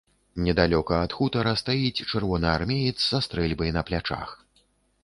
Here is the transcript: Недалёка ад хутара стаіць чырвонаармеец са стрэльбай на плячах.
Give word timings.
Недалёка 0.45 0.93
ад 1.07 1.11
хутара 1.17 1.53
стаіць 1.63 2.03
чырвонаармеец 2.09 2.97
са 3.09 3.17
стрэльбай 3.29 3.77
на 3.79 3.87
плячах. 3.93 4.35